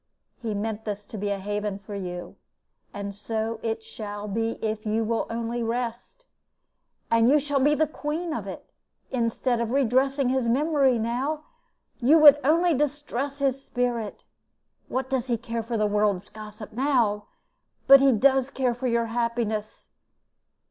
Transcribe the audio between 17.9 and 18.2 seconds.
he